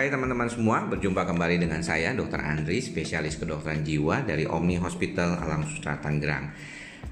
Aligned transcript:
Hai 0.00 0.08
teman-teman 0.08 0.48
semua, 0.48 0.88
berjumpa 0.88 1.28
kembali 1.28 1.60
dengan 1.60 1.84
saya 1.84 2.16
Dr. 2.16 2.40
Andri, 2.40 2.80
spesialis 2.80 3.36
kedokteran 3.36 3.84
jiwa 3.84 4.24
dari 4.24 4.48
Omni 4.48 4.80
Hospital 4.80 5.36
Alam 5.36 5.68
Sutra 5.68 6.00
Tangerang. 6.00 6.56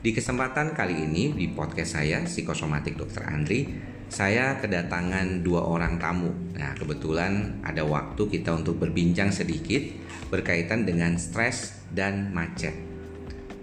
Di 0.00 0.16
kesempatan 0.16 0.72
kali 0.72 1.04
ini 1.04 1.36
di 1.36 1.52
podcast 1.52 2.00
saya 2.00 2.24
Psikosomatik 2.24 2.96
Dr. 2.96 3.28
Andri, 3.28 3.68
saya 4.08 4.56
kedatangan 4.56 5.44
dua 5.44 5.68
orang 5.68 6.00
tamu. 6.00 6.32
Nah, 6.56 6.72
kebetulan 6.80 7.60
ada 7.60 7.84
waktu 7.84 8.24
kita 8.24 8.56
untuk 8.56 8.80
berbincang 8.80 9.36
sedikit 9.36 9.84
berkaitan 10.32 10.88
dengan 10.88 11.20
stres 11.20 11.84
dan 11.92 12.32
macet. 12.32 12.72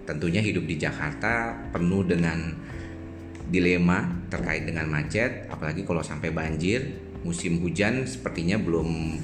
Tentunya 0.06 0.38
hidup 0.38 0.70
di 0.70 0.78
Jakarta 0.78 1.66
penuh 1.74 2.06
dengan 2.06 2.54
dilema 3.50 4.06
terkait 4.30 4.62
dengan 4.62 4.86
macet, 4.86 5.50
apalagi 5.50 5.82
kalau 5.82 6.06
sampai 6.06 6.30
banjir 6.30 7.05
musim 7.26 7.58
hujan 7.58 8.06
sepertinya 8.06 8.54
belum 8.56 9.18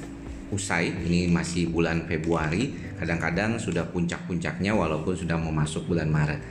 usai. 0.51 0.91
Ini 0.91 1.31
masih 1.31 1.71
bulan 1.71 2.03
Februari, 2.05 2.75
kadang-kadang 2.99 3.55
sudah 3.55 3.87
puncak-puncaknya 3.89 4.75
walaupun 4.75 5.15
sudah 5.15 5.39
mau 5.39 5.55
masuk 5.55 5.87
bulan 5.87 6.11
Maret. 6.11 6.43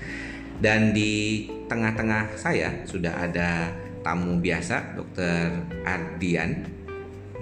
Dan 0.58 0.96
di 0.96 1.44
tengah-tengah 1.68 2.34
saya 2.34 2.82
sudah 2.88 3.12
ada 3.12 3.68
tamu 4.00 4.40
biasa, 4.40 4.96
Dokter 4.96 5.52
Ardian. 5.84 6.64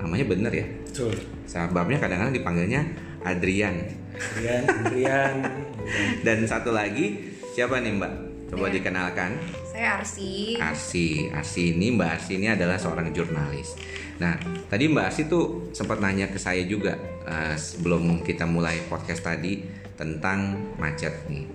Namanya 0.01 0.25
bener 0.27 0.53
ya? 0.53 0.67
Betul. 0.89 1.15
Sebabnya 1.47 2.01
kadang-kadang 2.01 2.35
dipanggilnya 2.35 2.83
Adrian. 3.23 3.77
Adrian, 4.17 4.63
Adrian. 4.69 5.35
Dan 6.27 6.45
satu 6.45 6.73
lagi, 6.73 7.37
siapa 7.53 7.81
nih 7.81 7.97
Mbak? 7.97 8.13
Coba 8.53 8.67
Ya. 8.69 8.73
dikenalkan. 8.81 9.31
Saya 9.81 9.97
Arsi. 9.97 10.61
Arsi. 10.61 11.09
Arsi 11.33 11.73
ini 11.73 11.89
Mbak 11.97 12.09
Arsi 12.13 12.37
ini 12.37 12.53
adalah 12.53 12.77
seorang 12.77 13.17
jurnalis. 13.17 13.81
Nah, 14.21 14.37
tadi 14.69 14.93
Mbak 14.93 15.05
Arsi 15.09 15.25
tuh 15.25 15.73
sempat 15.73 16.05
nanya 16.05 16.29
ke 16.29 16.37
saya 16.37 16.69
juga 16.69 17.01
eh, 17.25 17.57
sebelum 17.57 18.21
kita 18.21 18.45
mulai 18.45 18.77
podcast 18.93 19.25
tadi 19.25 19.65
tentang 19.97 20.61
macet 20.77 21.25
nih. 21.33 21.49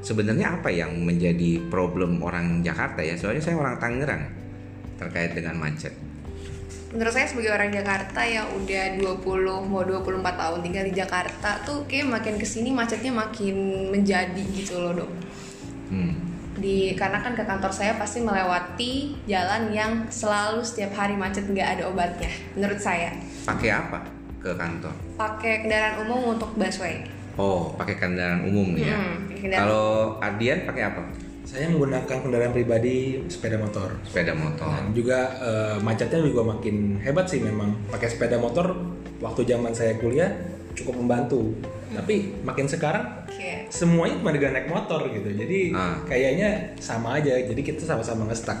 Sebenarnya 0.00 0.56
apa 0.56 0.72
yang 0.72 1.04
menjadi 1.04 1.68
problem 1.68 2.24
orang 2.24 2.64
Jakarta 2.64 3.04
ya? 3.04 3.12
Soalnya 3.12 3.44
saya 3.44 3.60
orang 3.60 3.76
Tangerang 3.76 4.24
terkait 4.96 5.36
dengan 5.36 5.60
macet. 5.60 5.92
Menurut 6.96 7.12
saya 7.12 7.28
sebagai 7.28 7.52
orang 7.52 7.76
Jakarta 7.76 8.24
yang 8.24 8.56
udah 8.56 9.20
20 9.20 9.68
mau 9.68 9.84
24 9.84 10.24
tahun 10.24 10.58
tinggal 10.64 10.84
di 10.88 10.96
Jakarta 10.96 11.60
tuh 11.60 11.84
kayak 11.84 12.08
makin 12.08 12.40
ke 12.40 12.48
sini 12.48 12.72
macetnya 12.72 13.12
makin 13.12 13.92
menjadi 13.92 14.42
gitu 14.56 14.80
loh 14.80 15.04
dok. 15.04 15.12
Hmm. 15.92 16.25
Di 16.66 16.98
karena 16.98 17.22
kan 17.22 17.38
ke 17.38 17.46
kantor 17.46 17.70
saya 17.70 17.94
pasti 17.94 18.26
melewati 18.26 19.14
jalan 19.30 19.70
yang 19.70 20.02
selalu 20.10 20.66
setiap 20.66 20.98
hari 20.98 21.14
macet 21.14 21.46
nggak 21.46 21.78
ada 21.78 21.82
obatnya. 21.86 22.26
Menurut 22.58 22.82
saya 22.82 23.14
Pakai 23.46 23.70
apa 23.70 24.02
ke 24.42 24.50
kantor? 24.50 24.90
pakai 25.14 25.62
kendaraan 25.62 26.02
umum 26.02 26.34
untuk 26.34 26.50
busway. 26.58 27.06
Oh, 27.38 27.70
pakai 27.78 27.94
kendaraan 27.94 28.50
umum 28.50 28.74
nih 28.74 28.90
ya. 28.90 28.98
Hmm, 28.98 29.30
Kalau 29.46 30.18
Ardian 30.18 30.66
pakai 30.66 30.90
apa? 30.90 31.06
Saya 31.46 31.70
menggunakan 31.70 32.18
kendaraan 32.26 32.50
pribadi 32.50 33.22
sepeda 33.30 33.62
motor. 33.62 33.94
Sepeda 34.02 34.34
motor. 34.34 34.66
Dan 34.66 34.90
juga 34.90 35.38
eh, 35.38 35.76
macetnya 35.78 36.18
juga 36.18 36.50
makin 36.50 36.98
hebat 36.98 37.30
sih 37.30 37.46
memang. 37.46 37.78
Pakai 37.94 38.10
sepeda 38.10 38.42
motor 38.42 38.74
waktu 39.22 39.46
zaman 39.46 39.70
saya 39.70 39.94
kuliah 40.02 40.34
cukup 40.74 40.98
membantu. 40.98 41.54
Tapi 41.86 42.14
makin 42.42 42.66
sekarang 42.66 43.04
Oke. 43.22 43.70
semuanya 43.70 44.18
cuma 44.18 44.34
dengan 44.34 44.52
naik 44.54 44.66
motor 44.66 45.06
gitu. 45.06 45.28
Jadi 45.28 45.70
Ah. 45.70 45.94
kayaknya 46.02 46.74
sama 46.76 47.18
aja. 47.18 47.30
Jadi 47.36 47.60
kita 47.60 47.80
sama-sama 47.80 48.26
ngestak. 48.26 48.58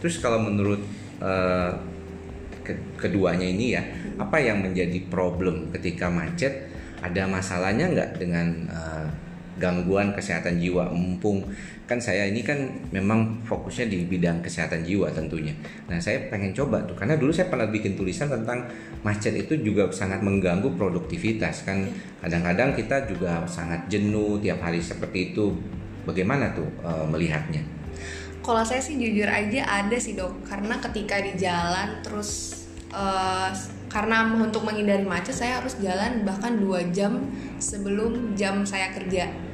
Terus 0.00 0.18
kalau 0.18 0.40
menurut 0.40 0.80
eh, 1.20 1.70
ke- 2.60 2.80
keduanya 2.96 3.44
ini 3.44 3.76
ya, 3.76 3.82
apa 4.16 4.40
yang 4.40 4.60
menjadi 4.60 5.04
problem 5.08 5.68
ketika 5.70 6.08
macet? 6.08 6.68
Ada 7.00 7.24
masalahnya 7.24 7.88
nggak 7.88 8.10
dengan 8.16 8.46
eh, 8.68 9.04
gangguan 9.60 10.16
kesehatan 10.16 10.56
jiwa? 10.56 10.88
Mumpung 10.88 11.44
kan 11.90 11.98
saya 11.98 12.22
ini 12.30 12.46
kan 12.46 12.70
memang 12.94 13.42
fokusnya 13.42 13.90
di 13.90 14.06
bidang 14.06 14.38
kesehatan 14.46 14.86
jiwa 14.86 15.10
tentunya. 15.10 15.50
Nah 15.90 15.98
saya 15.98 16.30
pengen 16.30 16.54
coba 16.54 16.78
tuh, 16.86 16.94
karena 16.94 17.18
dulu 17.18 17.34
saya 17.34 17.50
pernah 17.50 17.66
bikin 17.66 17.98
tulisan 17.98 18.30
tentang 18.30 18.62
macet 19.02 19.34
itu 19.34 19.58
juga 19.58 19.90
sangat 19.90 20.22
mengganggu 20.22 20.78
produktivitas 20.78 21.66
kan. 21.66 21.90
Kadang-kadang 22.22 22.78
kita 22.78 23.10
juga 23.10 23.42
sangat 23.50 23.90
jenuh 23.90 24.38
tiap 24.38 24.62
hari 24.62 24.78
seperti 24.78 25.34
itu. 25.34 25.50
Bagaimana 26.06 26.54
tuh 26.54 26.70
eh, 26.86 27.06
melihatnya? 27.10 27.60
Kalau 28.40 28.62
saya 28.62 28.78
sih 28.78 28.96
jujur 28.96 29.26
aja 29.26 29.66
ada 29.66 29.98
sih 29.98 30.14
dok, 30.14 30.46
karena 30.46 30.78
ketika 30.78 31.18
di 31.18 31.34
jalan 31.34 31.98
terus 32.06 32.62
eh, 32.94 33.50
karena 33.90 34.30
untuk 34.38 34.62
menghindari 34.62 35.02
macet 35.02 35.34
saya 35.34 35.58
harus 35.58 35.74
jalan 35.82 36.22
bahkan 36.22 36.54
dua 36.54 36.86
jam 36.94 37.26
sebelum 37.58 38.38
jam 38.38 38.62
saya 38.62 38.94
kerja. 38.94 39.49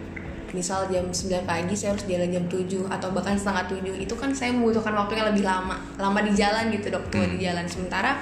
Misal 0.55 0.87
jam 0.93 1.11
9 1.11 1.43
pagi 1.43 1.75
saya 1.75 1.97
harus 1.97 2.05
jalan 2.07 2.29
jam 2.31 2.45
7 2.47 2.87
atau 2.87 3.09
bahkan 3.11 3.35
setengah 3.35 3.65
7 3.67 3.97
itu 3.99 4.15
kan 4.15 4.31
saya 4.31 4.55
membutuhkan 4.55 4.95
waktu 4.95 5.19
yang 5.19 5.27
lebih 5.35 5.45
lama, 5.47 5.77
lama 5.99 6.21
di 6.23 6.33
jalan 6.37 6.71
gitu 6.71 6.93
dok, 6.93 7.11
tua 7.11 7.27
di 7.27 7.43
jalan. 7.43 7.67
Sementara 7.67 8.21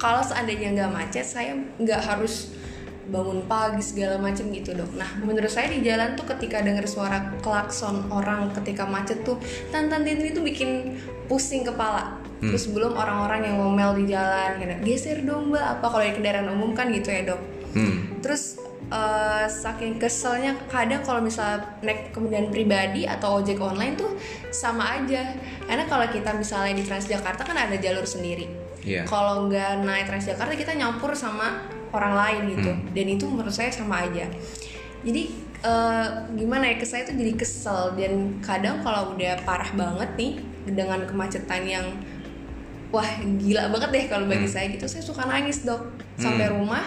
kalau 0.00 0.24
seandainya 0.24 0.72
nggak 0.72 0.90
macet 0.90 1.26
saya 1.28 1.52
nggak 1.76 2.00
harus 2.00 2.56
bangun 3.10 3.42
pagi 3.50 3.82
segala 3.82 4.16
macam 4.16 4.48
gitu 4.54 4.72
dok. 4.72 4.94
Nah 4.96 5.20
menurut 5.20 5.50
saya 5.50 5.68
di 5.68 5.82
jalan 5.82 6.14
tuh 6.14 6.24
ketika 6.30 6.62
dengar 6.62 6.86
suara 6.86 7.34
klakson 7.42 8.08
orang 8.08 8.54
ketika 8.56 8.86
macet 8.86 9.26
tuh 9.26 9.36
tantan 9.74 10.06
tintin 10.06 10.30
itu 10.30 10.40
bikin 10.40 10.96
pusing 11.28 11.66
kepala. 11.66 12.16
Terus 12.40 12.72
belum 12.72 12.96
orang-orang 12.96 13.52
yang 13.52 13.60
ngomel 13.60 14.00
di 14.00 14.16
jalan, 14.16 14.56
gitu, 14.56 14.72
geser 14.88 15.20
dong 15.28 15.52
mbak 15.52 15.76
apa 15.76 15.86
kalau 15.92 16.04
di 16.08 16.16
kendaraan 16.16 16.48
umum 16.48 16.72
kan 16.72 16.88
gitu 16.88 17.12
ya 17.12 17.28
dok. 17.28 17.40
Hmm. 17.76 18.16
Terus 18.24 18.56
eh, 18.90 19.46
saking 19.46 19.96
keselnya 19.96 20.58
kadang 20.66 21.00
kalau 21.00 21.22
misalnya 21.22 21.62
naik 21.80 22.10
kendaraan 22.10 22.50
pribadi 22.50 23.06
atau 23.06 23.38
ojek 23.38 23.56
online 23.56 23.94
tuh 23.94 24.10
sama 24.50 24.98
aja. 24.98 25.30
Karena 25.64 25.86
kalau 25.86 26.06
kita 26.10 26.34
misalnya 26.34 26.74
di 26.74 26.82
Transjakarta 26.82 27.46
kan 27.46 27.54
ada 27.54 27.78
jalur 27.78 28.02
sendiri. 28.02 28.50
Iya. 28.82 29.06
Kalau 29.06 29.46
nggak 29.46 29.86
naik 29.86 30.10
Transjakarta 30.10 30.52
kita 30.52 30.74
nyampur 30.74 31.14
sama 31.14 31.62
orang 31.90 32.14
lain 32.14 32.42
gitu. 32.58 32.70
Hmm. 32.70 32.82
Dan 32.90 33.06
itu 33.08 33.24
menurut 33.30 33.54
saya 33.54 33.70
sama 33.70 34.02
aja. 34.06 34.26
Jadi 35.06 35.22
eh, 35.60 36.06
gimana 36.34 36.72
ya 36.72 36.76
ke 36.76 36.86
saya 36.88 37.04
tuh 37.04 37.14
jadi 37.14 37.36
kesel 37.36 37.92
dan 37.94 38.40
kadang 38.40 38.80
kalau 38.80 39.12
udah 39.12 39.36
parah 39.44 39.68
banget 39.76 40.10
nih 40.16 40.32
dengan 40.66 41.04
kemacetan 41.04 41.62
yang 41.62 41.86
wah 42.90 43.06
gila 43.38 43.70
banget 43.70 43.90
deh 43.92 44.04
kalau 44.08 44.24
bagi 44.26 44.48
Hmm. 44.48 44.54
saya 44.56 44.66
gitu 44.72 44.88
saya 44.88 45.04
suka 45.04 45.22
nangis 45.22 45.62
dok 45.62 45.84
sampai 46.16 46.48
Hmm. 46.48 46.58
rumah 46.58 46.84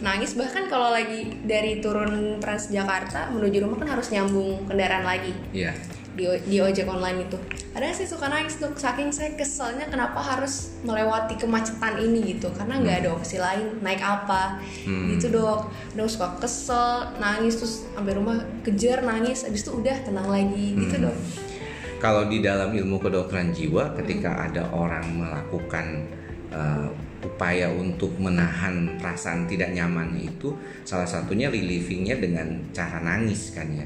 nangis. 0.00 0.36
Bahkan 0.36 0.68
kalau 0.68 0.92
lagi 0.92 1.40
dari 1.44 1.78
turun 1.80 2.40
Transjakarta 2.40 3.32
menuju 3.32 3.64
rumah 3.64 3.78
kan 3.80 3.96
harus 3.96 4.08
nyambung 4.12 4.66
kendaraan 4.66 5.04
lagi. 5.04 5.32
Iya. 5.52 5.72
di, 6.10 6.26
di 6.26 6.58
ojek 6.58 6.90
online 6.90 7.30
itu. 7.30 7.38
Ada 7.70 7.94
sih 7.94 8.04
suka 8.10 8.26
nangis 8.26 8.58
dok 8.58 8.74
saking 8.74 9.14
saya 9.14 9.30
keselnya 9.38 9.86
kenapa 9.86 10.18
harus 10.18 10.74
melewati 10.82 11.38
kemacetan 11.38 12.02
ini 12.02 12.34
gitu. 12.34 12.50
Karena 12.50 12.82
nggak 12.82 13.06
ada 13.06 13.10
opsi 13.14 13.38
lain. 13.38 13.78
Naik 13.78 14.02
apa? 14.02 14.58
Hmm. 14.84 15.14
gitu 15.14 15.30
dok. 15.30 15.70
Dok 15.94 16.08
suka 16.10 16.34
kesel 16.42 17.14
nangis 17.22 17.62
terus 17.62 17.86
sampai 17.94 18.12
rumah 18.18 18.42
kejar 18.66 19.06
nangis. 19.06 19.46
Abis 19.46 19.62
itu 19.62 19.70
udah 19.70 19.96
tenang 20.02 20.28
lagi. 20.28 20.74
Gitu 20.76 20.96
Hmm. 20.98 21.04
dok. 21.08 21.16
Kalau 22.00 22.26
di 22.26 22.40
dalam 22.40 22.72
ilmu 22.72 22.96
kedokteran 22.96 23.52
jiwa, 23.52 23.92
ketika 23.92 24.48
ada 24.48 24.72
orang 24.72 25.04
melakukan 25.20 26.08
uh, 26.48 26.88
upaya 27.20 27.68
untuk 27.68 28.16
menahan 28.16 28.96
perasaan 28.96 29.44
tidak 29.44 29.76
nyaman 29.76 30.16
itu, 30.16 30.56
salah 30.88 31.04
satunya 31.04 31.52
relievingnya 31.52 32.16
dengan 32.16 32.72
cara 32.72 33.00
nangis 33.04 33.52
kan 33.52 33.68
ya. 33.68 33.84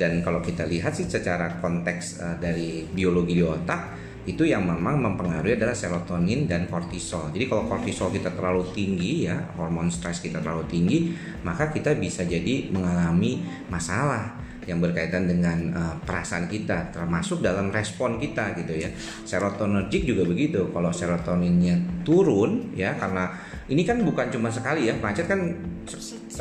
Dan 0.00 0.24
kalau 0.24 0.40
kita 0.40 0.64
lihat 0.64 0.96
sih 0.96 1.04
secara 1.04 1.60
konteks 1.60 2.24
uh, 2.24 2.36
dari 2.40 2.88
biologi 2.88 3.36
di 3.36 3.44
otak 3.44 4.00
itu 4.28 4.44
yang 4.44 4.68
memang 4.68 5.00
mempengaruhi 5.00 5.56
adalah 5.56 5.72
serotonin 5.72 6.44
dan 6.44 6.68
kortisol. 6.68 7.32
Jadi 7.32 7.48
kalau 7.48 7.64
kortisol 7.68 8.12
kita 8.12 8.32
terlalu 8.32 8.68
tinggi 8.76 9.28
ya, 9.28 9.36
hormon 9.56 9.88
stres 9.88 10.20
kita 10.20 10.44
terlalu 10.44 10.68
tinggi, 10.68 10.98
maka 11.40 11.72
kita 11.72 11.96
bisa 11.96 12.24
jadi 12.28 12.68
mengalami 12.68 13.40
masalah 13.72 14.39
yang 14.68 14.78
berkaitan 14.80 15.24
dengan 15.24 15.58
uh, 15.72 15.94
perasaan 16.04 16.50
kita 16.50 16.92
termasuk 16.92 17.40
dalam 17.40 17.72
respon 17.72 18.20
kita 18.20 18.52
gitu 18.58 18.76
ya. 18.76 18.90
Serotonergic 19.24 20.04
juga 20.04 20.26
begitu. 20.28 20.68
Kalau 20.72 20.90
serotoninnya 20.92 22.04
turun 22.04 22.74
ya 22.76 22.96
karena 22.98 23.32
ini 23.70 23.86
kan 23.86 24.02
bukan 24.02 24.28
cuma 24.28 24.50
sekali 24.52 24.90
ya 24.90 24.94
macet 24.98 25.30
kan 25.30 25.40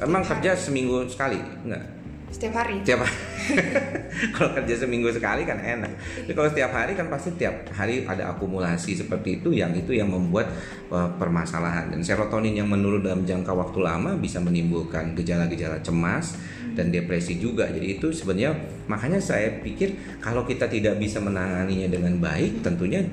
emang 0.03 0.23
kerja 0.25 0.57
seminggu 0.57 1.07
sekali? 1.07 1.39
Enggak. 1.63 1.83
Setiap 2.29 2.53
hari. 2.65 2.81
Tiap 2.83 3.01
kalau 4.35 4.49
kerja 4.57 4.75
seminggu 4.85 5.09
sekali 5.13 5.43
kan 5.45 5.59
enak. 5.59 5.91
Tapi 6.25 6.33
kalau 6.35 6.49
setiap 6.49 6.71
hari 6.73 6.93
kan 6.93 7.07
pasti 7.07 7.35
tiap 7.35 7.69
hari 7.73 8.03
ada 8.05 8.33
akumulasi 8.33 8.97
seperti 8.97 9.41
itu 9.41 9.53
yang 9.55 9.71
itu 9.75 9.95
yang 9.95 10.09
membuat 10.11 10.51
uh, 10.91 11.09
permasalahan. 11.15 11.93
Dan 11.93 12.01
serotonin 12.03 12.55
yang 12.57 12.69
menurun 12.69 13.01
dalam 13.03 13.21
jangka 13.23 13.51
waktu 13.53 13.79
lama 13.83 14.15
bisa 14.17 14.41
menimbulkan 14.41 15.13
gejala-gejala 15.15 15.79
cemas 15.85 16.35
dan 16.73 16.93
depresi 16.93 17.37
juga. 17.37 17.67
Jadi 17.69 17.99
itu 17.99 18.13
sebenarnya 18.13 18.55
makanya 18.87 19.19
saya 19.19 19.59
pikir 19.61 20.19
kalau 20.23 20.45
kita 20.47 20.69
tidak 20.69 20.97
bisa 20.97 21.19
menanganinya 21.19 21.91
dengan 21.91 22.17
baik 22.17 22.63
tentunya 22.65 23.05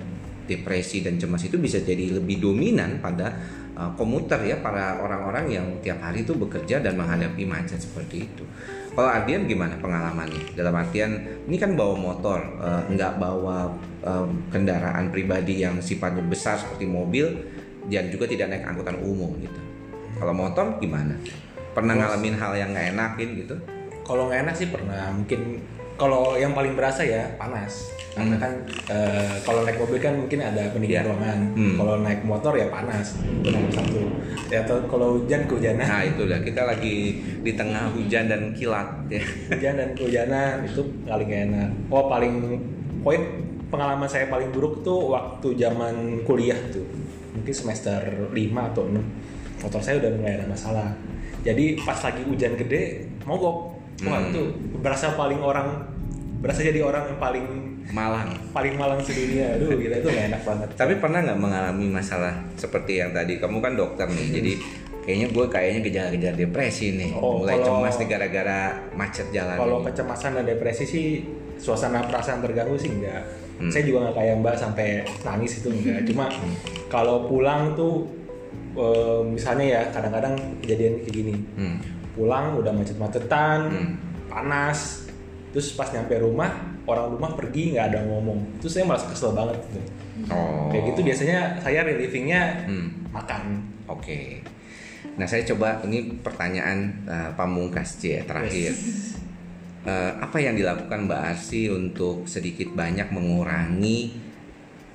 depresi 0.46 1.02
dan 1.02 1.18
cemas 1.20 1.42
itu 1.44 1.58
bisa 1.58 1.82
jadi 1.82 2.16
lebih 2.16 2.40
dominan 2.40 3.02
pada 3.02 3.34
uh, 3.76 3.92
komuter 3.98 4.40
ya 4.46 4.62
para 4.62 5.02
orang-orang 5.02 5.44
yang 5.52 5.66
tiap 5.84 6.00
hari 6.00 6.24
itu 6.24 6.32
bekerja 6.32 6.80
dan 6.80 6.96
menghadapi 6.96 7.44
macet 7.44 7.82
seperti 7.82 8.30
itu. 8.30 8.44
Kalau 8.96 9.12
Ardian 9.12 9.44
gimana 9.44 9.76
pengalamannya? 9.76 10.56
Dalam 10.56 10.72
artian 10.72 11.44
ini 11.44 11.60
kan 11.60 11.76
bawa 11.76 12.00
motor, 12.00 12.40
uh, 12.56 12.88
nggak 12.88 13.20
bawa 13.20 13.76
uh, 14.00 14.24
kendaraan 14.48 15.12
pribadi 15.12 15.60
yang 15.60 15.76
sifatnya 15.84 16.24
besar 16.24 16.56
seperti 16.56 16.88
mobil 16.88 17.28
dan 17.92 18.08
juga 18.08 18.24
tidak 18.24 18.56
naik 18.56 18.64
angkutan 18.64 18.96
umum 19.04 19.36
gitu. 19.36 19.60
Kalau 20.16 20.32
motor 20.32 20.80
gimana? 20.80 21.12
Pernah 21.76 21.92
ngalamin 21.92 22.40
hal 22.40 22.52
yang 22.56 22.72
nggak 22.72 22.88
enakin 22.96 23.28
gitu? 23.36 23.56
Kalau 24.00 24.32
nggak 24.32 24.48
enak 24.48 24.54
sih 24.56 24.68
pernah. 24.72 25.12
Mungkin 25.12 25.40
kalau 25.96 26.36
yang 26.36 26.52
paling 26.52 26.72
berasa 26.72 27.02
ya 27.02 27.24
panas. 27.34 27.92
Karena 28.12 28.32
Hmm. 28.32 28.40
kan 28.40 28.52
eh, 28.88 29.34
kalau 29.44 29.60
naik 29.60 29.76
mobil 29.76 30.00
kan 30.00 30.16
mungkin 30.16 30.40
ada 30.40 30.72
pendingin 30.72 31.00
Iya. 31.00 31.04
ruangan. 31.04 31.38
Hmm. 31.52 31.74
Kalau 31.76 31.94
naik 32.00 32.20
motor 32.22 32.52
ya 32.54 32.68
panas. 32.68 33.20
Itu 33.20 33.48
nomor 33.50 33.68
satu. 33.70 34.00
Ya 34.48 34.64
atau 34.64 34.80
kalau 34.86 35.20
hujan 35.20 35.44
kehujanan. 35.44 35.84
Nah 35.84 36.00
itu 36.00 36.24
lah 36.24 36.40
kita 36.40 36.64
lagi 36.64 36.96
di 37.42 37.52
tengah 37.52 37.92
hujan 37.92 38.24
dan 38.24 38.52
kilat 38.52 38.88
ya. 39.06 39.20
hujan 39.50 39.74
dan 39.74 39.88
kehujanan 39.92 40.64
itu 40.64 40.80
paling 41.04 41.28
gak 41.28 41.42
enak. 41.46 41.70
Oh 41.88 42.08
paling 42.08 42.34
poin 43.00 43.20
pengalaman 43.68 44.08
saya 44.08 44.26
paling 44.26 44.48
buruk 44.48 44.80
tuh 44.80 45.12
waktu 45.12 45.52
zaman 45.54 46.22
kuliah 46.22 46.56
tuh 46.70 46.88
mungkin 47.36 47.52
semester 47.52 48.00
5 48.32 48.32
atau 48.66 48.88
6 48.88 48.96
motor 49.58 49.80
saya 49.82 50.00
udah 50.00 50.10
mulai 50.14 50.40
ada 50.40 50.48
masalah. 50.48 50.88
Jadi 51.44 51.76
pas 51.78 52.00
lagi 52.00 52.24
hujan 52.24 52.56
gede 52.56 53.04
mogok. 53.22 53.75
Wah 54.02 54.18
Hmm. 54.18 54.28
itu 54.28 54.42
berasa 54.76 55.12
paling 55.12 55.38
orang 55.38 55.68
berasa 56.36 56.60
jadi 56.60 56.80
orang 56.80 57.06
yang 57.06 57.18
paling 57.18 57.46
Malang. 57.88 58.28
paling 58.50 58.74
malang 58.74 58.98
sedunia. 58.98 59.54
Aduh 59.54 59.72
gila 59.72 59.96
itu 59.96 60.08
gak 60.08 60.26
enak 60.28 60.42
banget. 60.42 60.68
Tapi 60.74 60.94
pernah 60.96 61.22
nggak 61.22 61.38
mengalami 61.38 61.86
masalah 61.88 62.34
seperti 62.54 62.98
yang 62.98 63.10
tadi? 63.10 63.38
Kamu 63.38 63.58
kan 63.58 63.72
dokter 63.72 64.04
nih, 64.06 64.26
jadi 64.32 64.52
kayaknya 65.00 65.26
gue 65.30 65.46
kayaknya 65.46 65.80
gejala-gejala 65.82 66.34
depresi 66.36 66.86
nih. 66.92 67.10
Oh, 67.14 67.40
Mulai 67.40 67.56
kalau- 67.56 67.78
cemas 67.78 67.94
nih 67.96 68.08
gara-gara 68.08 68.60
macet 68.92 69.26
jalan. 69.30 69.54
Kalau 69.54 69.78
ini. 69.80 69.86
kecemasan 69.86 70.30
dan 70.34 70.44
depresi 70.44 70.84
sih 70.84 71.06
suasana 71.56 72.04
perasaan 72.04 72.42
terganggu 72.42 72.76
sih 72.76 72.90
enggak. 72.90 73.22
Hmm. 73.56 73.70
Saya 73.70 73.82
juga 73.82 73.98
nggak 74.04 74.16
kayak 74.18 74.34
Mbak 74.36 74.54
sampai 74.58 74.88
nangis 75.24 75.52
itu 75.56 75.68
enggak. 75.70 76.04
Cuma 76.04 76.26
kalau 76.92 77.24
pulang 77.24 77.72
tuh 77.72 78.04
eh, 78.76 79.20
misalnya 79.24 79.64
ya 79.64 79.80
kadang-kadang 79.88 80.36
kejadian 80.60 81.00
kayak 81.00 81.14
gini. 81.14 81.34
Hmm. 81.56 81.76
Pulang 82.16 82.56
udah 82.56 82.72
macet-macetan, 82.72 83.60
Hmm. 83.68 83.92
panas. 84.26 85.04
Terus 85.52 85.72
pas 85.72 85.88
nyampe 85.88 86.16
rumah 86.16 86.48
orang 86.84 87.12
rumah 87.12 87.30
pergi 87.32 87.76
nggak 87.76 87.86
ada 87.92 88.00
ngomong. 88.04 88.56
Itu 88.56 88.66
saya 88.66 88.84
merasa 88.84 89.06
kesel 89.06 89.32
banget 89.32 89.60
gitu. 89.62 89.80
Oh. 90.32 90.68
Kayak 90.68 90.84
gitu 90.90 91.00
biasanya 91.04 91.38
saya 91.60 91.84
relievingnya 91.84 92.64
Hmm. 92.64 92.88
makan. 93.12 93.62
Oke. 93.86 94.40
Nah 95.16 95.24
saya 95.24 95.44
coba 95.44 95.80
ini 95.84 96.18
pertanyaan 96.18 96.78
eh, 97.04 97.30
pamungkas 97.36 98.00
C 98.00 98.24
terakhir. 98.24 98.72
Eh, 99.86 100.12
apa 100.18 100.42
yang 100.42 100.58
dilakukan 100.58 101.06
Mbak 101.06 101.22
Arsi 101.30 101.70
untuk 101.70 102.26
sedikit 102.26 102.74
banyak 102.74 103.06
mengurangi 103.14 104.18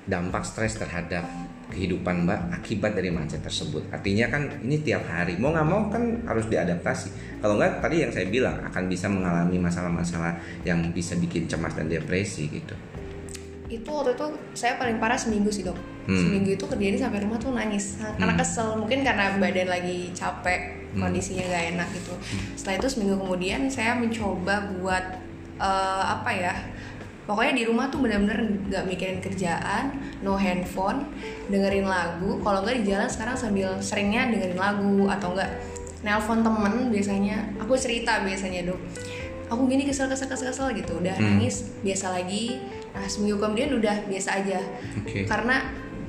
dampak 0.03 0.43
stres 0.43 0.75
terhadap 0.75 1.23
kehidupan 1.71 2.27
Mbak 2.27 2.39
akibat 2.53 2.91
dari 2.93 3.07
macet 3.09 3.39
tersebut? 3.39 3.87
Artinya 3.89 4.27
kan 4.27 4.51
ini 4.59 4.83
tiap 4.83 5.07
hari 5.07 5.39
mau 5.39 5.49
nggak 5.49 5.65
mau 5.65 5.87
kan 5.87 6.03
harus 6.27 6.45
diadaptasi. 6.45 7.39
Kalau 7.39 7.55
nggak 7.55 7.79
tadi 7.79 8.03
yang 8.03 8.11
saya 8.11 8.27
bilang 8.27 8.59
akan 8.61 8.83
bisa 8.85 9.07
mengalami 9.07 9.57
masalah-masalah 9.57 10.35
yang 10.61 10.83
bisa 10.91 11.15
bikin 11.15 11.47
cemas 11.47 11.73
dan 11.73 11.87
depresi 11.87 12.45
gitu. 12.45 12.75
itu 13.71 13.87
waktu 13.87 14.11
itu 14.11 14.27
saya 14.51 14.75
paling 14.75 14.99
parah 14.99 15.15
seminggu 15.15 15.47
sih 15.47 15.63
dok 15.63 15.79
Hmm. 16.03 16.19
seminggu 16.19 16.59
itu 16.59 16.65
kerjanya 16.67 17.07
sampai 17.07 17.23
rumah 17.23 17.39
tuh 17.39 17.55
nangis 17.55 17.95
karena 18.19 18.35
Hmm. 18.35 18.41
kesel 18.43 18.75
mungkin 18.75 18.99
karena 18.99 19.39
badan 19.39 19.71
lagi 19.71 20.11
capek 20.11 20.91
Hmm. 20.91 21.07
kondisinya 21.07 21.47
gak 21.47 21.79
enak 21.79 21.87
gitu 21.95 22.11
setelah 22.59 22.83
itu 22.83 22.87
seminggu 22.91 23.15
kemudian 23.15 23.71
saya 23.71 23.95
mencoba 23.95 24.75
buat 24.75 25.23
eh, 25.55 26.03
apa 26.03 26.29
ya 26.35 26.51
pokoknya 27.21 27.53
di 27.53 27.63
rumah 27.63 27.87
tuh 27.87 28.01
benar-benar 28.01 28.39
nggak 28.67 28.83
mikirin 28.85 29.19
kerjaan 29.19 29.93
no 30.19 30.35
handphone 30.35 31.05
dengerin 31.47 31.85
lagu 31.85 32.41
kalau 32.41 32.61
nggak 32.61 32.81
di 32.81 32.89
jalan 32.89 33.07
sekarang 33.07 33.35
sambil 33.35 33.77
seringnya 33.79 34.27
dengerin 34.27 34.57
lagu 34.57 35.05
atau 35.07 35.31
enggak 35.31 35.51
nelpon 36.01 36.41
temen 36.41 36.89
biasanya 36.89 37.37
aku 37.57 37.77
cerita 37.77 38.25
biasanya 38.25 38.65
dok 38.65 38.79
aku 39.47 39.67
gini 39.67 39.85
kesel 39.85 40.09
kesel 40.09 40.25
kesel 40.25 40.49
kesel 40.49 40.67
gitu 40.73 40.97
udah 40.97 41.13
Hmm. 41.13 41.37
nangis 41.37 41.77
biasa 41.81 42.09
lagi 42.11 42.57
nah 42.91 43.05
seminggu 43.05 43.37
kemudian 43.37 43.71
udah 43.73 43.95
biasa 44.05 44.41
aja 44.41 44.59
Oke. 44.97 45.23
karena 45.23 45.61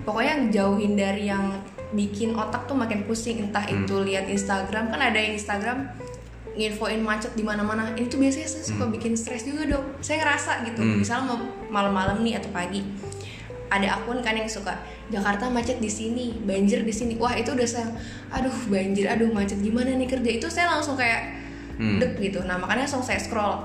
pokoknya 0.02 0.48
jauhin 0.50 0.96
dari 0.96 1.28
yang 1.28 1.60
bikin 1.92 2.32
otak 2.32 2.64
tuh 2.64 2.74
makin 2.74 3.04
pusing 3.04 3.44
entah 3.44 3.62
Hmm. 3.62 3.84
itu 3.84 3.94
lihat 4.00 4.26
Instagram 4.26 4.88
kan 4.88 4.98
ada 4.98 5.14
yang 5.14 5.36
Instagram 5.36 5.92
nginfoin 6.56 7.00
macet 7.00 7.32
di 7.32 7.44
mana-mana. 7.44 7.92
Ini 7.96 8.06
tuh 8.08 8.20
biasanya 8.20 8.48
saya 8.48 8.64
suka 8.64 8.84
bikin 8.88 9.16
stres 9.16 9.44
juga 9.48 9.64
dok. 9.68 9.84
Saya 10.04 10.24
ngerasa 10.24 10.64
gitu. 10.68 10.80
Hmm. 10.84 11.00
misalnya 11.00 11.24
mau 11.32 11.38
malam-malam 11.72 12.20
nih 12.20 12.36
atau 12.40 12.50
pagi 12.52 12.84
ada 13.72 13.88
akun 13.96 14.20
kan 14.20 14.36
yang 14.36 14.44
suka 14.44 14.76
Jakarta 15.08 15.48
macet 15.48 15.80
di 15.80 15.88
sini 15.88 16.36
banjir 16.44 16.84
di 16.84 16.92
sini. 16.92 17.16
Wah 17.16 17.32
itu 17.32 17.56
udah 17.56 17.64
saya 17.64 17.88
aduh 18.28 18.52
banjir 18.68 19.08
aduh 19.08 19.32
macet. 19.32 19.60
Gimana 19.64 19.96
nih 19.96 20.08
kerja? 20.08 20.30
Itu 20.40 20.48
saya 20.52 20.72
langsung 20.76 20.96
kayak 20.96 21.40
Hmm. 21.72 21.96
dek 21.96 22.20
gitu. 22.20 22.44
Nah 22.44 22.60
makanya 22.60 22.84
langsung 22.84 23.00
saya 23.00 23.16
scroll. 23.16 23.64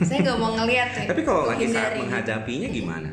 Saya 0.00 0.24
nggak 0.24 0.38
mau 0.40 0.56
ngeliat 0.56 0.88
ya 0.98 1.04
Tapi 1.10 1.20
kalau 1.20 1.44
lagi 1.52 1.68
saat 1.68 2.00
menghadapinya 2.00 2.68
gimana? 2.72 3.12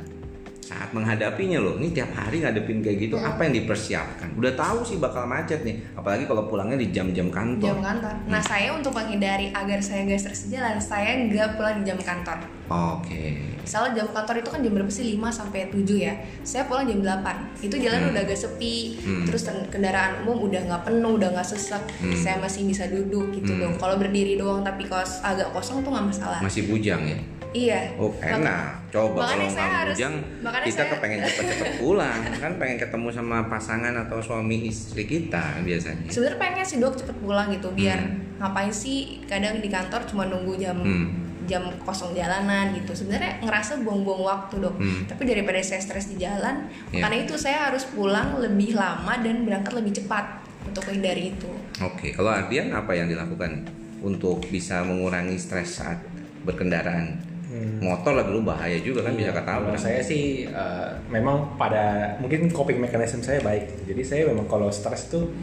Saat 0.69 0.93
menghadapinya 0.93 1.57
loh, 1.57 1.81
ini 1.81 1.89
tiap 1.89 2.13
hari 2.13 2.45
ngadepin 2.45 2.85
kayak 2.85 3.01
gitu, 3.01 3.17
Hmm. 3.17 3.25
apa 3.25 3.41
yang 3.41 3.57
dipersiapkan? 3.57 4.37
Udah 4.37 4.53
tahu 4.53 4.85
sih 4.85 5.01
bakal 5.01 5.25
macet 5.25 5.65
nih, 5.65 5.81
apalagi 5.97 6.29
kalau 6.29 6.45
pulangnya 6.45 6.77
di 6.77 6.93
jam-jam 6.93 7.33
kantor. 7.33 7.73
jam 7.73 7.81
kantor. 7.81 8.13
Nah 8.29 8.37
saya 8.37 8.69
untuk 8.69 8.93
menghindari 8.93 9.49
agar 9.49 9.81
saya 9.81 10.05
nggak 10.05 10.21
stres 10.21 10.45
jalan, 10.45 10.77
saya 10.77 11.25
nggak 11.25 11.57
pulang 11.57 11.81
di 11.81 11.89
jam 11.89 11.97
kantor. 11.97 12.45
Oke. 12.69 13.49
Misalnya 13.59 13.97
jam 13.97 14.07
kantor 14.13 14.35
itu 14.37 14.49
kan 14.53 14.59
jam 14.61 14.71
berapa 14.71 14.91
sih? 14.93 15.05
5 15.09 15.33
sampai 15.33 15.73
7 15.73 15.97
ya. 15.97 16.13
Saya 16.43 16.69
pulang 16.69 16.85
jam 16.85 17.01
8. 17.01 17.49
Itu 17.59 17.75
jalan 17.75 18.05
Hmm. 18.05 18.11
udah 18.13 18.21
agak 18.21 18.37
sepi. 18.37 18.75
Hmm. 19.01 19.25
Terus 19.25 19.41
kendaraan 19.67 20.21
umum 20.21 20.45
udah 20.45 20.61
nggak 20.63 20.81
penuh, 20.85 21.17
udah 21.17 21.33
nggak 21.33 21.49
sesek. 21.49 21.81
Hmm. 21.97 22.13
Saya 22.13 22.37
masih 22.37 22.69
bisa 22.69 22.85
duduk 22.85 23.33
gitu 23.33 23.57
Hmm. 23.57 23.61
dong. 23.63 23.73
Kalau 23.81 23.97
berdiri 23.97 24.37
doang 24.37 24.61
tapi 24.61 24.85
kalau 24.85 25.01
agak 25.01 25.49
kosong 25.49 25.81
tuh 25.81 25.89
nggak 25.89 26.07
masalah. 26.07 26.39
Masih 26.39 26.69
bujang 26.69 27.01
ya? 27.01 27.17
Iya. 27.49 27.97
Oh 27.97 28.13
enak. 28.15 28.77
Coba 28.89 29.21
makanya 29.23 29.47
kalau 29.47 29.69
nggak 29.69 29.85
bujang, 29.89 30.15
kita 30.63 30.73
saya- 30.75 30.91
kepengen 30.91 31.19
cepet-cepet 31.23 31.71
pulang, 31.77 32.19
kan 32.35 32.51
pengen 32.57 32.77
ketemu 32.77 33.07
sama 33.09 33.37
pasangan 33.45 33.93
atau 33.99 34.17
suami 34.17 34.65
istri 34.65 35.03
kita 35.03 35.57
biasanya. 35.59 36.05
Sebenarnya 36.07 36.37
pengen 36.39 36.63
sih 36.63 36.77
dok 36.77 36.93
cepet 36.95 37.15
pulang 37.17 37.49
gitu 37.49 37.69
biar 37.71 37.97
Hmm. 37.99 38.37
ngapain 38.39 38.69
sih 38.69 38.97
kadang 39.25 39.57
di 39.57 39.67
kantor 39.67 40.01
cuma 40.05 40.25
nunggu 40.25 40.57
jam 40.57 40.77
Hmm. 40.77 41.09
jam 41.43 41.65
kosong 41.79 42.13
jalanan 42.13 42.69
gitu 42.71 42.93
sebenarnya 42.95 43.41
ngerasa 43.41 43.81
buang-buang 43.81 44.21
waktu 44.23 44.55
dok 44.59 44.75
Hmm. 44.75 45.01
tapi 45.05 45.25
daripada 45.25 45.57
saya 45.59 45.81
stres 45.81 46.05
di 46.07 46.17
jalan 46.17 46.69
Ya. 46.87 47.01
makanya 47.01 47.25
itu 47.25 47.35
saya 47.35 47.67
harus 47.67 47.85
pulang 47.87 48.37
lebih 48.37 48.73
lama 48.73 49.17
dan 49.17 49.41
berangkat 49.43 49.73
lebih 49.73 49.93
cepat 49.95 50.25
untuk 50.63 50.85
menghindari 50.85 51.33
itu 51.33 51.49
Oke, 51.79 52.11
kalau 52.11 52.29
Ardian 52.29 52.69
apa 52.69 52.93
yang 52.93 53.05
dilakukan 53.07 53.65
untuk 53.99 54.45
bisa 54.45 54.81
mengurangi 54.81 55.35
stres 55.35 55.77
saat 55.77 55.97
berkendaraan? 56.43 57.17
Hmm. 57.49 57.81
Motor 57.81 58.13
lah 58.13 58.23
dulu 58.23 58.45
bahaya 58.45 58.77
juga 58.77 59.01
kan 59.01 59.13
bisa 59.13 59.33
Iya, 59.33 59.33
ketabrak. 59.35 59.73
Kalau 59.73 59.81
saya 59.81 59.99
sih 59.99 60.45
eh, 60.45 60.87
memang 61.09 61.57
pada 61.57 61.83
mungkin 62.17 62.45
coping 62.47 62.77
mechanism 62.77 63.19
saya 63.19 63.41
baik. 63.41 63.83
Jadi 63.83 64.01
saya 64.01 64.21
memang 64.25 64.45
kalau 64.45 64.69
stres 64.69 65.09
tuh 65.09 65.33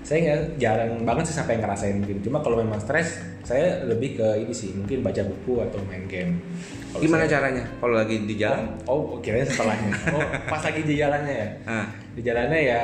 saya 0.00 0.22
nggak 0.22 0.40
jarang 0.56 0.92
banget 1.02 1.24
sih 1.26 1.34
sampai 1.34 1.56
ngerasain 1.56 1.96
gitu. 1.98 2.28
Cuma 2.28 2.38
kalau 2.38 2.56
memang 2.56 2.76
stres 2.76 3.18
saya 3.40 3.80
lebih 3.82 4.14
ke 4.14 4.28
ini 4.38 4.52
sih 4.52 4.70
mungkin 4.70 5.00
baca 5.00 5.22
buku 5.24 5.62
atau 5.62 5.80
main 5.82 6.04
game. 6.04 6.36
Kalau 6.92 7.02
Gimana 7.02 7.24
saya- 7.24 7.32
caranya? 7.40 7.64
Kalau 7.74 7.94
lagi 7.94 8.16
di 8.22 8.34
jalan? 8.36 8.64
Oh, 8.84 9.16
kira 9.18 9.40
setelahnya. 9.40 9.92
Oh, 10.12 10.20
pas 10.46 10.60
lagi 10.60 10.82
di 10.82 10.94
jalannya 10.94 11.34
ya. 11.34 11.48
Ah, 11.72 11.86
Di 12.12 12.20
jalannya 12.20 12.60
ya 12.62 12.82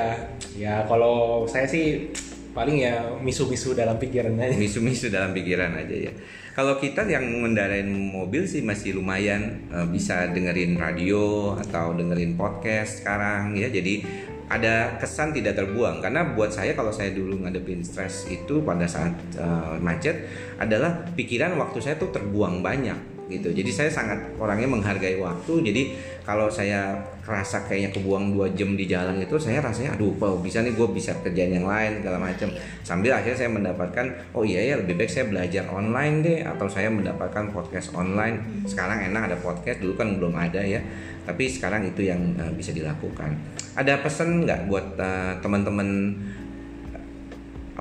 ya 0.52 0.75
kalau 0.85 1.45
saya 1.45 1.64
sih 1.64 2.09
paling 2.52 2.85
ya 2.85 3.09
misu-misu 3.21 3.73
dalam 3.73 3.97
pikiran 3.97 4.37
aja. 4.37 4.56
misu-misu 4.56 5.09
dalam 5.09 5.32
pikiran 5.32 5.73
aja 5.76 5.97
ya. 6.09 6.12
Kalau 6.52 6.76
kita 6.76 7.09
yang 7.09 7.25
mengendarain 7.25 7.88
mobil 7.88 8.44
sih 8.44 8.61
masih 8.61 9.00
lumayan 9.00 9.64
eh, 9.73 9.88
bisa 9.88 10.28
dengerin 10.30 10.76
radio 10.76 11.56
atau 11.56 11.97
dengerin 11.97 12.37
podcast 12.37 13.00
sekarang 13.00 13.56
ya. 13.56 13.73
Jadi 13.73 14.04
ada 14.52 15.00
kesan 15.00 15.32
tidak 15.32 15.56
terbuang 15.56 16.04
karena 16.04 16.37
buat 16.37 16.52
saya 16.52 16.76
kalau 16.76 16.92
saya 16.92 17.16
dulu 17.16 17.40
ngadepin 17.40 17.80
stres 17.80 18.28
itu 18.28 18.61
pada 18.61 18.85
saat 18.85 19.16
eh, 19.37 19.76
macet 19.80 20.28
adalah 20.61 21.09
pikiran 21.16 21.56
waktu 21.56 21.80
saya 21.80 21.97
tuh 21.97 22.12
terbuang 22.12 22.61
banyak 22.61 23.12
gitu. 23.39 23.49
Jadi 23.55 23.71
saya 23.73 23.91
sangat 23.93 24.19
orangnya 24.37 24.69
menghargai 24.69 25.17
waktu. 25.17 25.65
Jadi 25.65 25.83
kalau 26.23 26.47
saya 26.47 26.95
kerasa 27.23 27.67
kayaknya 27.67 27.91
kebuang 27.95 28.35
dua 28.35 28.47
jam 28.55 28.75
di 28.79 28.87
jalan 28.87 29.19
itu 29.19 29.35
saya 29.39 29.59
rasanya 29.62 29.95
aduh 29.95 30.11
kok 30.19 30.43
bisa 30.43 30.62
nih 30.62 30.75
gue 30.75 30.89
bisa 30.91 31.15
kerjaan 31.23 31.55
yang 31.62 31.67
lain 31.67 32.03
segala 32.03 32.19
macam 32.19 32.49
Iya. 32.51 32.62
sambil 32.83 33.12
akhirnya 33.15 33.39
saya 33.39 33.51
mendapatkan 33.51 34.07
oh 34.35 34.43
iya 34.43 34.61
ya 34.62 34.75
lebih 34.83 34.99
baik 34.99 35.11
saya 35.11 35.31
belajar 35.31 35.67
online 35.71 36.17
deh 36.23 36.39
atau 36.43 36.67
saya 36.67 36.91
mendapatkan 36.91 37.55
podcast 37.55 37.95
online 37.95 38.67
sekarang 38.67 39.11
enak 39.11 39.31
ada 39.31 39.37
podcast 39.39 39.79
dulu 39.83 39.95
kan 39.95 40.19
belum 40.19 40.35
ada 40.35 40.62
ya 40.62 40.83
tapi 41.23 41.47
sekarang 41.47 41.87
itu 41.87 42.07
yang 42.11 42.19
eh, 42.39 42.51
bisa 42.55 42.75
dilakukan 42.75 43.39
ada 43.79 44.03
pesan 44.03 44.43
nggak 44.43 44.67
buat 44.67 44.87
eh, 44.99 45.35
teman-teman 45.43 46.19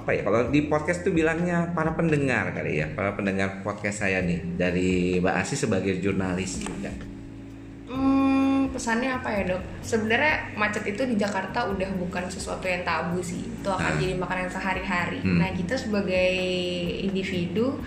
apa 0.02 0.10
ya 0.12 0.22
kalau 0.24 0.50
di 0.50 0.66
podcast 0.66 1.02
tuh 1.02 1.14
bilangnya 1.14 1.70
para 1.72 1.94
pendengar 1.94 2.50
kali 2.52 2.82
ya 2.82 2.90
para 2.92 3.14
pendengar 3.14 3.62
podcast 3.62 4.02
saya 4.02 4.20
nih 4.20 4.42
dari 4.56 4.90
Mbak 5.18 5.36
Asi 5.38 5.54
sebagai 5.56 5.94
jurnalis 5.96 6.58
juga 6.60 6.90
Hmm, 7.88 8.72
pesannya 8.72 9.12
apa 9.12 9.28
ya 9.30 9.42
dok? 9.46 9.60
Sebenarnya 9.82 10.56
macet 10.56 10.88
itu 10.88 11.04
di 11.04 11.20
Jakarta 11.20 11.68
udah 11.68 11.92
bukan 11.98 12.24
sesuatu 12.26 12.64
yang 12.64 12.88
tabu 12.88 13.20
sih. 13.20 13.44
Itu 13.44 13.68
akan 13.68 13.84
Ah. 13.86 14.00
jadi 14.00 14.16
makanan 14.16 14.48
sehari-hari. 14.48 15.20
Hmm. 15.20 15.36
Nah 15.36 15.52
kita 15.52 15.76
sebagai 15.76 16.32
individu 17.04 17.84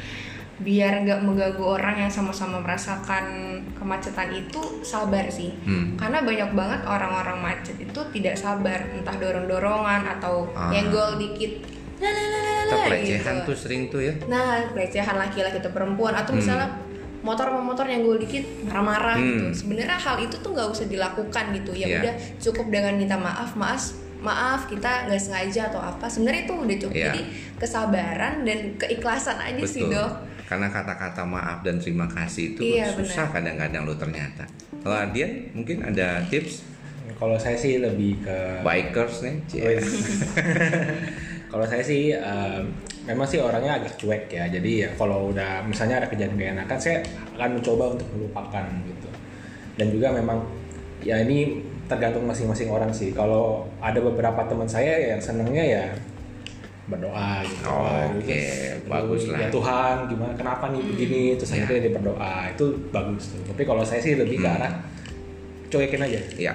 biar 0.54 1.02
nggak 1.02 1.24
mengganggu 1.24 1.64
orang 1.64 1.96
yang 1.98 2.12
sama-sama 2.12 2.60
merasakan 2.60 3.24
kemacetan 3.74 4.28
itu 4.30 4.60
sabar 4.84 5.24
sih. 5.26 5.56
Hmm. 5.64 5.96
Karena 5.96 6.20
banyak 6.20 6.50
banget 6.52 6.80
orang-orang 6.84 7.38
macet 7.40 7.74
itu 7.74 8.00
tidak 8.12 8.36
sabar, 8.36 8.84
entah 8.92 9.16
dorong-dorongan 9.16 10.04
atau 10.20 10.52
Ah. 10.52 10.68
nyenggol 10.68 11.16
dikit. 11.16 11.64
Lalalala, 12.04 12.62
Kita 12.62 12.76
pelecehan 12.84 13.34
gitu. 13.34 13.46
tuh 13.46 13.56
sering 13.56 13.82
tuh 13.88 14.00
ya 14.00 14.12
Nah, 14.26 14.44
pelecehan 14.70 15.16
laki-laki 15.16 15.56
atau 15.56 15.70
perempuan 15.70 16.12
atau 16.12 16.30
Hmm. 16.30 16.38
misalnya 16.38 16.68
motor 17.20 17.46
sama 17.46 17.62
motor 17.62 17.86
yang 17.86 18.02
gue 18.02 18.20
dikit 18.20 18.44
marah-marah 18.62 19.16
Hmm. 19.16 19.24
gitu. 19.26 19.44
Sebenarnya 19.58 19.96
hal 19.96 20.16
itu 20.18 20.36
tuh 20.36 20.50
nggak 20.50 20.68
usah 20.68 20.84
dilakukan 20.84 21.44
gitu. 21.54 21.72
Ya 21.72 21.86
Iya. 21.86 21.98
udah 21.98 22.14
cukup 22.38 22.66
dengan 22.68 22.92
minta 22.94 23.16
maaf, 23.16 23.52
maaf, 23.54 23.80
maaf 24.18 24.66
kita 24.66 25.06
nggak 25.06 25.16
sengaja 25.18 25.68
atau 25.68 25.80
apa. 25.80 26.04
Sebenarnya 26.04 26.44
itu 26.44 26.54
udah 26.54 26.76
cukup. 26.78 26.94
Iya. 26.94 27.06
Jadi 27.10 27.20
kesabaran 27.56 28.34
dan 28.42 28.58
keikhlasan 28.76 29.38
aja 29.38 29.62
sih 29.62 29.82
betul 29.82 29.96
dok. 29.98 30.12
karena 30.44 30.68
kata-kata 30.68 31.24
maaf 31.24 31.60
dan 31.60 31.80
terima 31.80 32.04
kasih 32.04 32.52
itu 32.52 32.60
Iya, 32.62 32.92
susah 32.92 33.32
kadang-kadang 33.32 33.82
lo 33.82 33.96
ternyata 33.96 34.44
kalau 34.78 34.92
Adian 34.94 35.48
mungkin 35.50 35.80
ada 35.82 36.20
tips 36.28 36.60
Kalau 37.14 37.38
saya 37.38 37.54
sih 37.54 37.78
lebih 37.78 38.20
ke 38.20 38.60
bikers 38.60 39.22
nih. 39.22 39.36
Kalau 41.54 41.62
saya 41.64 41.78
sih 41.80 42.10
em, 42.10 42.66
memang 43.06 43.22
sih 43.22 43.38
orangnya 43.38 43.78
agak 43.78 43.94
cuek 43.94 44.26
ya. 44.26 44.50
Jadi 44.50 44.82
ya 44.82 44.90
kalau 44.98 45.30
udah 45.30 45.62
misalnya 45.62 46.02
ada 46.02 46.10
kejadian 46.10 46.34
gak 46.34 46.50
enakan, 46.58 46.78
saya 46.82 46.98
akan 47.38 47.62
mencoba 47.62 47.94
untuk 47.94 48.08
melupakan 48.10 48.64
gitu. 48.82 49.08
Dan 49.78 49.86
juga 49.94 50.10
memang 50.10 50.42
ya 50.98 51.22
ini 51.22 51.62
tergantung 51.86 52.26
masing-masing 52.26 52.66
orang 52.68 52.90
sih. 52.90 53.14
Kalau 53.14 53.70
ada 53.78 54.02
beberapa 54.02 54.42
teman 54.50 54.66
saya 54.66 55.14
yang 55.14 55.22
senangnya 55.22 55.62
ya 55.62 55.84
berdoa 56.84 57.40
gitu. 57.46 57.64
Oh, 57.64 57.96
oke. 58.18 58.28
Terus, 58.28 58.84
Bagus 58.84 59.22
lah. 59.32 59.38
Ya 59.40 59.48
Tuhan, 59.48 59.94
gimana 60.04 60.32
kenapa 60.36 60.68
nih 60.68 60.82
begini? 60.84 61.22
Terus 61.38 61.54
Ya. 61.54 61.64
akhirnya 61.64 61.80
dia 61.86 61.92
berdoa. 61.96 62.34
Itu 62.52 62.66
bagus 62.92 63.32
tuh. 63.32 63.40
Tapi 63.46 63.62
kalau 63.62 63.80
saya 63.80 64.02
sih 64.02 64.18
lebih 64.18 64.42
ke 64.42 64.48
Hmm. 64.50 64.56
arah 64.58 64.72
cuekin 65.72 66.02
aja. 66.02 66.20
Ya, 66.36 66.52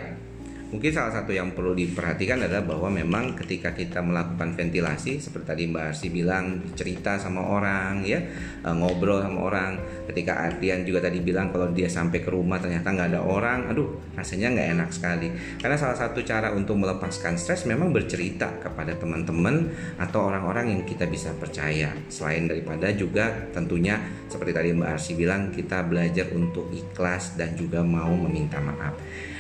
mungkin 0.70 0.92
salah 0.94 1.10
satu 1.10 1.34
yang 1.34 1.58
perlu 1.58 1.74
diperhatikan 1.74 2.46
adalah 2.46 2.62
bahwa 2.62 2.94
memang 2.94 3.34
ketika 3.34 3.74
kita 3.74 4.06
melakukan 4.06 4.54
ventilasi 4.54 5.18
seperti 5.18 5.46
tadi 5.50 5.64
Mbak 5.66 5.84
Arsi 5.90 6.08
bilang 6.14 6.62
cerita 6.78 7.18
sama 7.18 7.42
orang 7.42 8.06
ya 8.06 8.22
eh, 8.62 8.76
ngobrol 8.78 9.26
sama 9.26 9.50
orang 9.50 9.82
ketika 10.14 10.46
Ardian 10.46 10.86
juga 10.86 11.10
tadi 11.10 11.26
bilang 11.26 11.50
kalau 11.50 11.74
dia 11.74 11.90
sampai 11.90 12.22
ke 12.22 12.30
rumah 12.30 12.62
ternyata 12.62 12.86
nggak 12.86 13.10
ada 13.18 13.22
orang 13.26 13.66
aduh 13.66 13.90
rasanya 14.14 14.54
nggak 14.54 14.70
enak 14.78 14.90
sekali. 14.94 15.28
Karena 15.58 15.78
salah 15.80 15.98
satu 15.98 16.22
cara 16.22 16.54
untuk 16.54 16.78
melepaskan 16.78 17.40
stres 17.40 17.66
memang 17.66 17.90
bercerita 17.90 18.62
kepada 18.62 18.94
teman-teman 18.94 19.70
atau 19.98 20.30
orang-orang 20.30 20.76
yang 20.76 20.82
kita 20.86 21.10
bisa 21.10 21.34
percaya. 21.34 21.94
Selain 22.12 22.46
daripada 22.46 22.92
juga 22.94 23.50
tentunya 23.56 23.98
seperti 24.30 24.52
tadi 24.54 24.70
Mbak 24.76 24.90
Arsi 24.90 25.12
bilang 25.18 25.50
kita 25.50 25.82
belajar 25.88 26.30
untuk 26.36 26.70
ikhlas 26.70 27.34
dan 27.40 27.58
juga 27.58 27.82
mau 27.82 28.14
meminta 28.14 28.62
maaf 28.62 28.98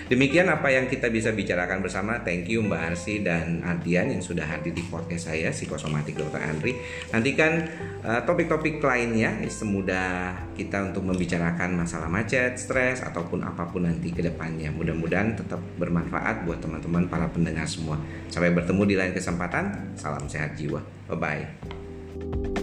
Demikian 0.10 0.50
apa 0.50 0.74
yang 0.74 0.89
kita 0.89 1.13
bisa 1.13 1.30
bicarakan 1.30 1.86
bersama. 1.86 2.18
Thank 2.25 2.50
you 2.50 2.66
Mbak 2.66 2.82
Arsi 2.82 3.22
dan 3.22 3.62
Ardian 3.62 4.10
yang 4.10 4.25
sudah 4.25 4.42
hadir 4.42 4.74
di 4.74 4.82
podcast 4.89 5.30
saya 5.30 5.54
Psikosomatik 5.54 6.18
Dr. 6.18 6.42
Andri. 6.42 6.74
Nantikan 7.13 7.70
uh, 8.01 8.25
topik-topik 8.25 8.82
lainnya 8.82 9.38
semudah 9.46 10.34
kita 10.58 10.89
untuk 10.89 11.06
membicarakan 11.06 11.78
masalah 11.78 12.10
macet, 12.10 12.58
stres 12.58 13.06
ataupun 13.06 13.46
apa 13.46 13.70
pun 13.70 13.86
nanti 13.86 14.10
ke 14.10 14.25
depannya. 14.25 14.74
Mudah-mudahan 14.74 15.38
tetap 15.38 15.62
bermanfaat 15.78 16.42
buat 16.50 16.58
teman-teman 16.58 17.06
para 17.06 17.30
pendengar 17.30 17.70
semua. 17.70 18.01
Sampai 18.34 18.50
bertemu 18.50 18.82
di 18.89 18.96
lain 18.98 19.13
kesempatan. 19.13 19.94
Salam 19.94 20.25
sehat 20.25 20.58
jiwa. 20.58 20.82
Bye 21.06 21.22
bye. 21.22 22.59